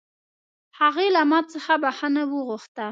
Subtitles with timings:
[0.79, 2.79] هغې له ما څخه بښنه وغوښته